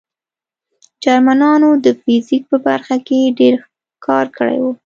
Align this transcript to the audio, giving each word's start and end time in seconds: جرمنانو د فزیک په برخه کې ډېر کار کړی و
جرمنانو 1.03 1.69
د 1.83 1.85
فزیک 2.01 2.43
په 2.51 2.57
برخه 2.67 2.95
کې 3.07 3.35
ډېر 3.39 3.53
کار 4.05 4.25
کړی 4.37 4.57
و 4.61 4.65